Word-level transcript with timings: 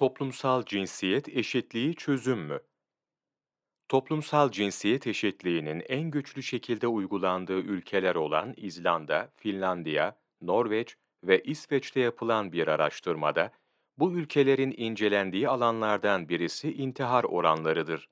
Toplumsal 0.00 0.64
cinsiyet 0.64 1.28
eşitliği 1.28 1.94
çözüm 1.94 2.38
mü? 2.38 2.60
Toplumsal 3.88 4.50
cinsiyet 4.50 5.06
eşitliğinin 5.06 5.82
en 5.88 6.10
güçlü 6.10 6.42
şekilde 6.42 6.86
uygulandığı 6.86 7.58
ülkeler 7.58 8.14
olan 8.14 8.54
İzlanda, 8.56 9.32
Finlandiya, 9.36 10.18
Norveç 10.40 10.96
ve 11.24 11.42
İsveç'te 11.42 12.00
yapılan 12.00 12.52
bir 12.52 12.68
araştırmada, 12.68 13.52
bu 13.98 14.12
ülkelerin 14.12 14.74
incelendiği 14.76 15.48
alanlardan 15.48 16.28
birisi 16.28 16.72
intihar 16.72 17.24
oranlarıdır. 17.24 18.08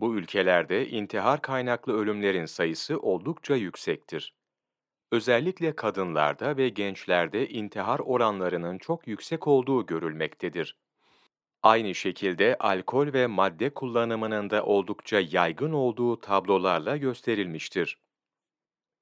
Bu 0.00 0.14
ülkelerde 0.14 0.88
intihar 0.88 1.42
kaynaklı 1.42 1.92
ölümlerin 1.92 2.46
sayısı 2.46 2.98
oldukça 2.98 3.56
yüksektir. 3.56 4.34
Özellikle 5.12 5.76
kadınlarda 5.76 6.56
ve 6.56 6.68
gençlerde 6.68 7.48
intihar 7.48 7.98
oranlarının 7.98 8.78
çok 8.78 9.08
yüksek 9.08 9.46
olduğu 9.46 9.86
görülmektedir. 9.86 10.76
Aynı 11.62 11.94
şekilde 11.94 12.56
alkol 12.58 13.12
ve 13.12 13.26
madde 13.26 13.74
kullanımının 13.74 14.50
da 14.50 14.64
oldukça 14.64 15.20
yaygın 15.20 15.72
olduğu 15.72 16.20
tablolarla 16.20 16.96
gösterilmiştir. 16.96 17.98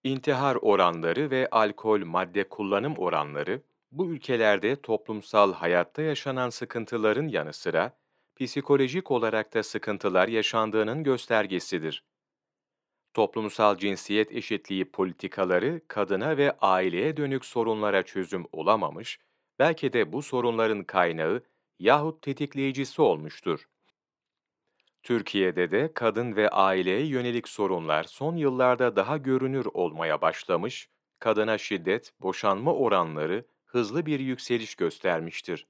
İntihar 0.05 0.57
oranları 0.57 1.31
ve 1.31 1.49
alkol 1.51 2.05
madde 2.05 2.49
kullanım 2.49 2.97
oranları, 2.97 3.63
bu 3.93 4.11
ülkelerde 4.11 4.83
toplumsal 4.83 5.53
hayatta 5.53 6.03
yaşanan 6.03 6.51
sıkıntıların 6.51 7.29
yanı 7.29 7.53
sıra, 7.53 7.99
psikolojik 8.37 9.11
olarak 9.11 9.55
da 9.55 9.63
sıkıntılar 9.63 10.29
yaşandığının 10.29 11.03
göstergesidir. 11.03 12.05
Toplumsal 13.15 13.77
cinsiyet 13.77 14.33
eşitliği 14.33 14.91
politikaları 14.91 15.81
kadına 15.89 16.37
ve 16.37 16.57
aileye 16.61 17.17
dönük 17.17 17.45
sorunlara 17.45 18.03
çözüm 18.03 18.47
olamamış, 18.53 19.19
belki 19.59 19.93
de 19.93 20.13
bu 20.13 20.23
sorunların 20.23 20.85
kaynağı 20.85 21.43
yahut 21.79 22.23
tetikleyicisi 22.23 23.03
olmuştur. 23.03 23.69
Türkiye'de 25.03 25.71
de 25.71 25.93
kadın 25.95 26.37
ve 26.37 26.49
aileye 26.51 27.07
yönelik 27.07 27.49
sorunlar 27.49 28.05
son 28.05 28.37
yıllarda 28.37 28.97
daha 28.97 29.17
görünür 29.17 29.67
olmaya 29.75 30.21
başlamış, 30.21 30.91
kadına 31.19 31.59
şiddet, 31.59 32.13
boşanma 32.21 32.75
oranları 32.75 33.47
hızlı 33.67 34.07
bir 34.07 34.21
yükseliş 34.21 34.75
göstermiştir. 34.75 35.67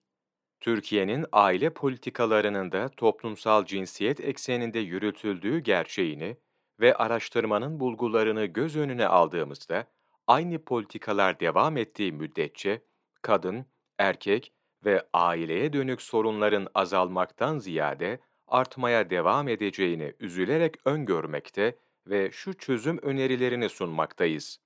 Türkiye'nin 0.61 1.27
aile 1.33 1.71
politikalarının 1.71 2.73
da 2.73 2.89
toplumsal 2.89 3.65
cinsiyet 3.65 4.21
ekseninde 4.21 4.79
yürütüldüğü 4.79 5.59
gerçeğini 5.59 6.37
ve 6.81 6.95
araştırmanın 6.95 7.81
bulgularını 7.81 8.45
göz 8.45 8.77
önüne 8.77 9.07
aldığımızda, 9.07 9.87
aynı 10.27 10.65
politikalar 10.65 11.41
devam 11.41 11.77
ettiği 11.77 12.13
müddetçe 12.13 12.83
kadın, 13.23 13.67
erkek 13.99 14.53
ve 14.85 15.07
aileye 15.13 15.73
dönük 15.73 16.03
sorunların 16.03 16.69
azalmaktan 16.75 17.59
ziyade 17.59 18.21
artmaya 18.49 19.11
devam 19.11 19.49
edeceğini 19.49 20.15
üzülerek 20.21 20.75
öngörmekte 20.85 21.77
ve 22.07 22.31
şu 22.33 22.55
çözüm 22.55 22.99
önerilerini 23.03 23.69
sunmaktayız. 23.69 24.61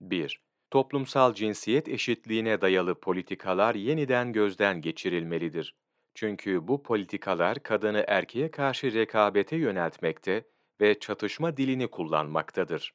1. 0.00 0.40
Toplumsal 0.70 1.34
cinsiyet 1.34 1.88
eşitliğine 1.88 2.60
dayalı 2.60 2.94
politikalar 2.94 3.74
yeniden 3.74 4.32
gözden 4.32 4.80
geçirilmelidir. 4.80 5.74
Çünkü 6.14 6.68
bu 6.68 6.82
politikalar 6.82 7.62
kadını 7.62 8.04
erkeğe 8.08 8.50
karşı 8.50 8.94
rekabete 8.94 9.56
yöneltmekte 9.56 10.44
ve 10.80 10.98
çatışma 10.98 11.56
dilini 11.56 11.88
kullanmaktadır. 11.88 12.94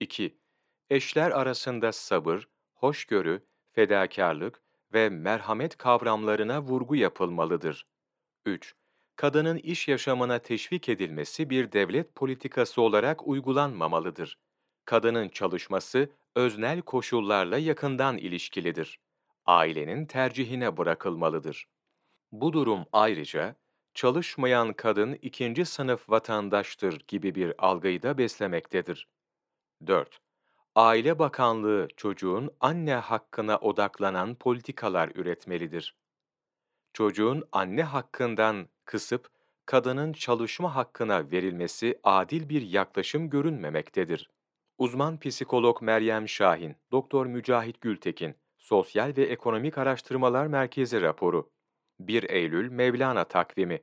2. 0.00 0.38
Eşler 0.90 1.30
arasında 1.30 1.92
sabır, 1.92 2.48
hoşgörü, 2.74 3.42
fedakarlık 3.72 4.62
ve 4.92 5.08
merhamet 5.08 5.76
kavramlarına 5.76 6.62
vurgu 6.62 6.96
yapılmalıdır. 6.96 7.86
3. 8.46 8.74
Kadının 9.16 9.56
iş 9.56 9.88
yaşamına 9.88 10.38
teşvik 10.38 10.88
edilmesi 10.88 11.50
bir 11.50 11.72
devlet 11.72 12.14
politikası 12.14 12.82
olarak 12.82 13.28
uygulanmamalıdır. 13.28 14.38
Kadının 14.84 15.28
çalışması 15.28 16.10
öznel 16.36 16.82
koşullarla 16.82 17.58
yakından 17.58 18.18
ilişkilidir. 18.18 19.00
Ailenin 19.46 20.06
tercihine 20.06 20.76
bırakılmalıdır. 20.76 21.66
Bu 22.32 22.52
durum 22.52 22.86
ayrıca 22.92 23.56
çalışmayan 23.94 24.72
kadın 24.72 25.12
ikinci 25.22 25.64
sınıf 25.64 26.10
vatandaştır 26.10 27.00
gibi 27.08 27.34
bir 27.34 27.54
algıyı 27.58 28.02
da 28.02 28.18
beslemektedir. 28.18 29.08
4. 29.86 30.25
Aile 30.76 31.18
Bakanlığı 31.18 31.88
çocuğun 31.96 32.50
anne 32.60 32.94
hakkına 32.94 33.58
odaklanan 33.58 34.34
politikalar 34.34 35.10
üretmelidir. 35.14 35.96
Çocuğun 36.92 37.44
anne 37.52 37.82
hakkından 37.82 38.68
kısıp 38.84 39.28
kadının 39.66 40.12
çalışma 40.12 40.74
hakkına 40.74 41.30
verilmesi 41.30 42.00
adil 42.04 42.48
bir 42.48 42.62
yaklaşım 42.62 43.30
görünmemektedir. 43.30 44.30
Uzman 44.78 45.18
psikolog 45.18 45.82
Meryem 45.82 46.28
Şahin, 46.28 46.76
Doktor 46.92 47.26
Mücahit 47.26 47.80
Gültekin, 47.80 48.34
Sosyal 48.58 49.12
ve 49.16 49.24
Ekonomik 49.24 49.78
Araştırmalar 49.78 50.46
Merkezi 50.46 51.02
raporu. 51.02 51.50
1 52.00 52.30
Eylül 52.30 52.70
Mevlana 52.70 53.24
takvimi 53.24 53.80